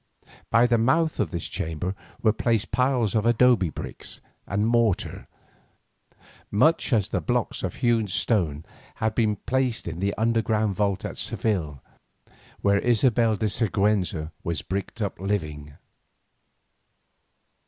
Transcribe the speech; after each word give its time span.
By 0.49 0.65
the 0.65 0.79
mouth 0.79 1.19
of 1.19 1.29
this 1.29 1.47
chamber 1.47 1.93
were 2.23 2.33
placed 2.33 2.71
piles 2.71 3.13
of 3.13 3.23
adobe 3.23 3.69
bricks 3.69 4.19
and 4.47 4.65
mortar, 4.65 5.27
much 6.49 6.91
as 6.91 7.09
the 7.09 7.21
blocks 7.21 7.61
of 7.61 7.75
hewn 7.75 8.07
stone 8.07 8.65
had 8.95 9.13
been 9.13 9.35
placed 9.35 9.87
in 9.87 9.99
that 9.99 10.19
underground 10.19 10.73
vault 10.73 11.05
at 11.05 11.19
Seville 11.19 11.83
where 12.61 12.81
Isabella 12.83 13.37
de 13.37 13.45
Siguenza 13.47 14.31
was 14.43 14.63
bricked 14.63 15.03
up 15.03 15.19
living. 15.19 15.75